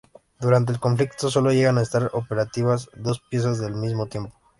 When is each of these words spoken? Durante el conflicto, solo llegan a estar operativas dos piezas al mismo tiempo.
Durante 0.39 0.71
el 0.73 0.79
conflicto, 0.79 1.29
solo 1.29 1.51
llegan 1.51 1.77
a 1.77 1.83
estar 1.83 2.09
operativas 2.15 2.89
dos 2.95 3.19
piezas 3.29 3.61
al 3.61 3.75
mismo 3.75 4.07
tiempo. 4.07 4.33